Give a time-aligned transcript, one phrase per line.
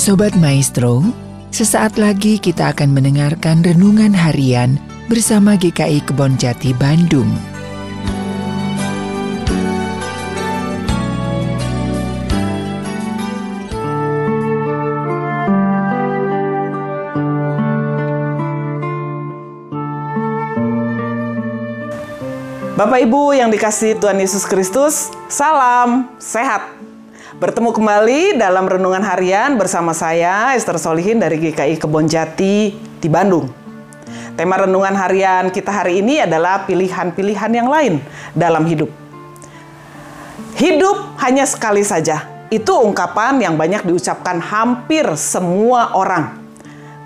[0.00, 1.04] Sobat Maestro,
[1.52, 4.80] sesaat lagi kita akan mendengarkan renungan harian
[5.12, 7.28] bersama GKI Kebon Jati Bandung.
[22.72, 26.79] Bapak Ibu yang dikasih Tuhan Yesus Kristus, salam sehat.
[27.38, 33.46] Bertemu kembali dalam renungan harian bersama saya Esther Solihin dari GKI Kebon Jati di Bandung.
[34.34, 38.02] Tema renungan harian kita hari ini adalah pilihan-pilihan yang lain
[38.34, 38.90] dalam hidup.
[40.58, 42.26] Hidup hanya sekali saja.
[42.50, 46.34] Itu ungkapan yang banyak diucapkan hampir semua orang.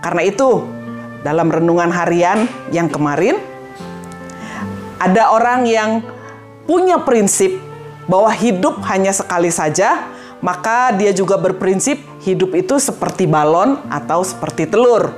[0.01, 0.65] Karena itu,
[1.21, 3.37] dalam renungan harian yang kemarin,
[4.97, 6.01] ada orang yang
[6.65, 7.61] punya prinsip
[8.09, 10.14] bahwa hidup hanya sekali saja,
[10.45, 15.09] maka dia juga berprinsip hidup itu seperti balon atau seperti telur.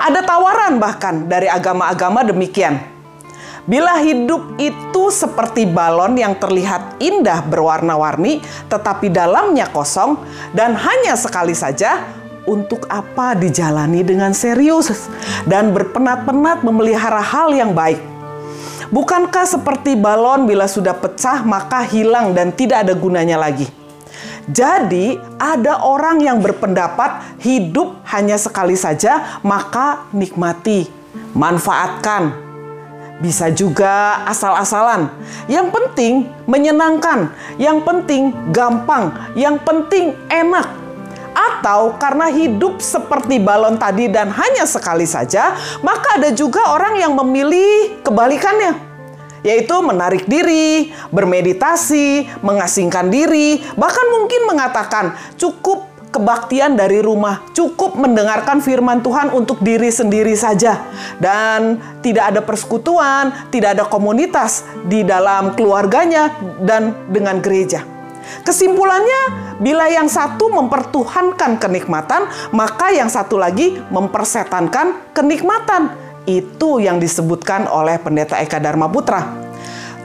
[0.00, 2.80] Ada tawaran bahkan dari agama-agama demikian.
[3.68, 8.40] Bila hidup itu seperti balon yang terlihat indah berwarna-warni,
[8.72, 10.16] tetapi dalamnya kosong
[10.56, 12.00] dan hanya sekali saja,
[12.48, 14.88] untuk apa dijalani dengan serius
[15.44, 18.00] dan berpenat-penat memelihara hal yang baik?
[18.88, 23.77] Bukankah seperti balon bila sudah pecah maka hilang dan tidak ada gunanya lagi?
[24.48, 30.88] Jadi, ada orang yang berpendapat hidup hanya sekali saja, maka nikmati,
[31.36, 32.32] manfaatkan.
[33.20, 35.12] Bisa juga asal-asalan.
[35.52, 36.14] Yang penting
[36.48, 37.28] menyenangkan,
[37.60, 40.64] yang penting gampang, yang penting enak.
[41.36, 45.54] Atau karena hidup seperti balon tadi dan hanya sekali saja,
[45.84, 48.87] maka ada juga orang yang memilih kebalikannya
[49.46, 58.64] yaitu menarik diri, bermeditasi, mengasingkan diri, bahkan mungkin mengatakan cukup kebaktian dari rumah, cukup mendengarkan
[58.64, 60.88] firman Tuhan untuk diri sendiri saja,
[61.20, 66.32] dan tidak ada persekutuan, tidak ada komunitas di dalam keluarganya,
[66.64, 67.84] dan dengan gereja.
[68.44, 77.64] Kesimpulannya, bila yang satu mempertuhankan kenikmatan, maka yang satu lagi mempersetankan kenikmatan itu yang disebutkan
[77.64, 79.48] oleh Pendeta Eka Dharma Putra.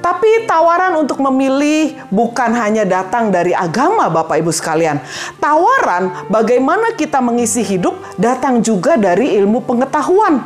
[0.03, 5.00] Tapi tawaran untuk memilih bukan hanya datang dari agama Bapak Ibu sekalian.
[5.39, 10.44] Tawaran bagaimana kita mengisi hidup datang juga dari ilmu pengetahuan.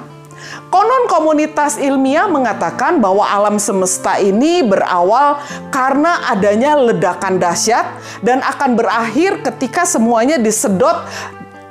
[0.70, 5.42] Konon komunitas ilmiah mengatakan bahwa alam semesta ini berawal
[5.74, 11.02] karena adanya ledakan dahsyat dan akan berakhir ketika semuanya disedot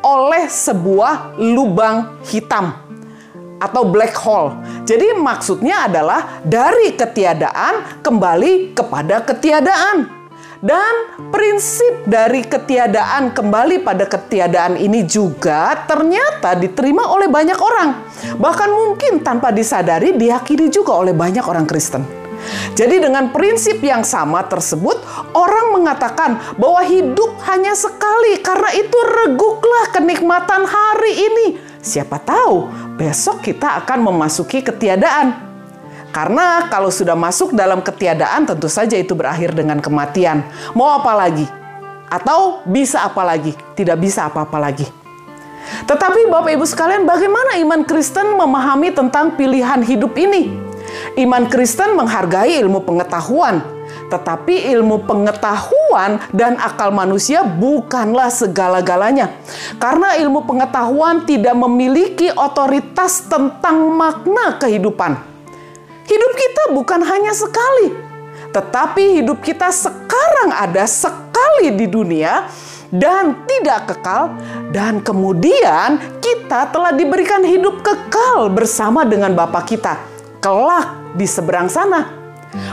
[0.02, 2.85] oleh sebuah lubang hitam
[3.66, 4.54] atau black hole.
[4.86, 10.16] Jadi maksudnya adalah dari ketiadaan kembali kepada ketiadaan.
[10.56, 10.94] Dan
[11.28, 17.90] prinsip dari ketiadaan kembali pada ketiadaan ini juga ternyata diterima oleh banyak orang.
[18.40, 22.25] Bahkan mungkin tanpa disadari diyakini juga oleh banyak orang Kristen.
[22.76, 25.00] Jadi dengan prinsip yang sama tersebut,
[25.32, 31.46] orang mengatakan bahwa hidup hanya sekali karena itu reguklah kenikmatan hari ini.
[31.80, 35.46] Siapa tahu besok kita akan memasuki ketiadaan.
[36.10, 40.48] Karena kalau sudah masuk dalam ketiadaan tentu saja itu berakhir dengan kematian.
[40.72, 41.44] Mau apa lagi?
[42.08, 43.52] Atau bisa apa lagi?
[43.76, 44.88] Tidak bisa apa-apa lagi.
[45.84, 50.65] Tetapi Bapak Ibu sekalian, bagaimana iman Kristen memahami tentang pilihan hidup ini?
[51.16, 53.64] Iman Kristen menghargai ilmu pengetahuan,
[54.12, 59.32] tetapi ilmu pengetahuan dan akal manusia bukanlah segala-galanya.
[59.80, 65.16] Karena ilmu pengetahuan tidak memiliki otoritas tentang makna kehidupan.
[66.06, 67.90] Hidup kita bukan hanya sekali,
[68.54, 72.46] tetapi hidup kita sekarang ada sekali di dunia
[72.94, 74.38] dan tidak kekal
[74.70, 80.15] dan kemudian kita telah diberikan hidup kekal bersama dengan Bapa kita
[80.46, 82.06] kelak di seberang sana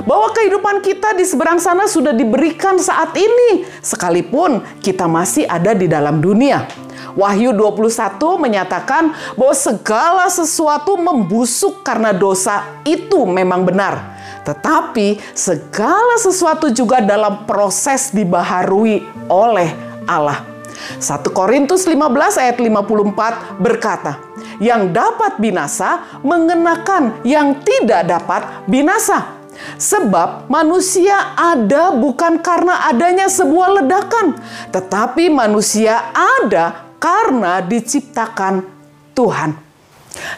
[0.06, 5.90] bahwa kehidupan kita di seberang sana sudah diberikan saat ini, sekalipun kita masih ada di
[5.90, 6.70] dalam dunia.
[7.18, 14.18] Wahyu 21 menyatakan bahwa segala sesuatu membusuk karena dosa itu memang benar.
[14.46, 19.74] Tetapi segala sesuatu juga dalam proses dibaharui oleh
[20.06, 20.53] Allah.
[21.00, 24.20] 1 Korintus 15 ayat 54 berkata,
[24.62, 29.42] yang dapat binasa mengenakan yang tidak dapat binasa.
[29.78, 34.34] Sebab manusia ada bukan karena adanya sebuah ledakan,
[34.74, 38.66] tetapi manusia ada karena diciptakan
[39.14, 39.54] Tuhan.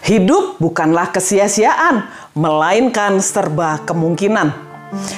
[0.03, 4.64] Hidup bukanlah kesia-siaan, melainkan serba kemungkinan.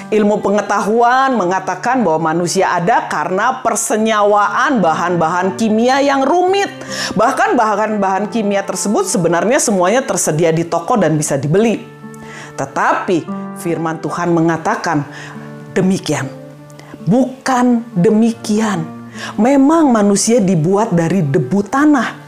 [0.07, 6.71] Ilmu pengetahuan mengatakan bahwa manusia ada karena persenyawaan bahan-bahan kimia yang rumit.
[7.13, 11.83] Bahkan bahan-bahan kimia tersebut sebenarnya semuanya tersedia di toko dan bisa dibeli.
[12.57, 13.27] Tetapi
[13.61, 15.05] firman Tuhan mengatakan
[15.75, 16.25] demikian.
[17.05, 18.83] Bukan demikian.
[19.37, 22.26] Memang manusia dibuat dari debu tanah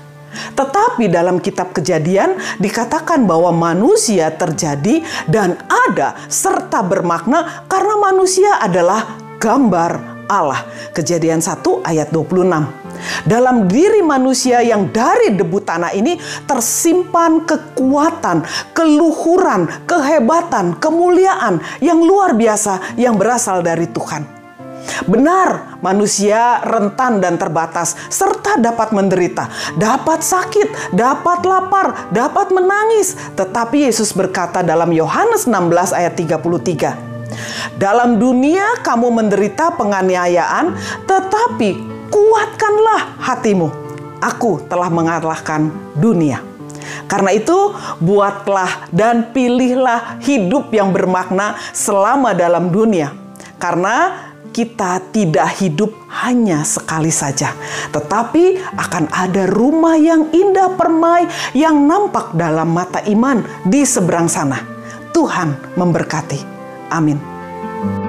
[0.53, 9.17] tetapi dalam kitab Kejadian dikatakan bahwa manusia terjadi dan ada serta bermakna karena manusia adalah
[9.39, 10.61] gambar Allah.
[10.93, 12.45] Kejadian 1 ayat 26.
[13.25, 18.43] Dalam diri manusia yang dari debu tanah ini tersimpan kekuatan,
[18.75, 24.38] keluhuran, kehebatan, kemuliaan yang luar biasa yang berasal dari Tuhan.
[25.05, 29.47] Benar, manusia rentan dan terbatas, serta dapat menderita,
[29.77, 33.15] dapat sakit, dapat lapar, dapat menangis.
[33.37, 37.09] Tetapi Yesus berkata dalam Yohanes 16 ayat 33,
[37.79, 40.75] dalam dunia kamu menderita penganiayaan,
[41.07, 41.69] tetapi
[42.11, 43.71] kuatkanlah hatimu.
[44.19, 46.43] Aku telah mengalahkan dunia.
[47.07, 53.15] Karena itu, buatlah dan pilihlah hidup yang bermakna selama dalam dunia.
[53.57, 57.53] Karena kita tidak hidup hanya sekali saja,
[57.93, 64.57] tetapi akan ada rumah yang indah permai yang nampak dalam mata iman di seberang sana.
[65.13, 66.39] Tuhan memberkati.
[66.89, 68.08] Amin.